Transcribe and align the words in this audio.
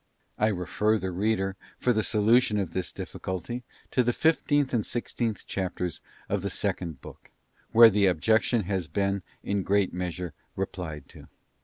I 0.39 0.47
refer 0.47 0.97
the 0.97 1.11
reader, 1.11 1.55
for 1.77 1.91
a 1.91 2.01
solution 2.01 2.57
of 2.57 2.73
this 2.73 2.91
difficulty, 2.91 3.63
to 3.91 4.01
the 4.01 4.13
fifteenth 4.13 4.73
and 4.73 4.83
sixteenth 4.83 5.45
chapters 5.45 6.01
of 6.27 6.41
the 6.41 6.49
second 6.49 7.01
book, 7.01 7.29
where 7.71 7.91
the 7.91 8.07
objection 8.07 8.63
has 8.63 8.87
been 8.87 9.21
in 9.43 9.61
great 9.61 9.93
measure 9.93 10.33
replied 10.55 11.07
to. 11.09 11.27